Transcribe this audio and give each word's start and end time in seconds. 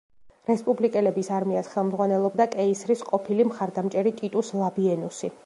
რესპუბლიკელების 0.51 1.29
არმიას 1.39 1.69
ხელმძღვანელობდა 1.73 2.49
კეისრის 2.57 3.05
ყოფილი 3.11 3.47
მხარდამჭერი 3.53 4.17
ტიტუს 4.25 4.53
ლაბიენუსი. 4.65 5.33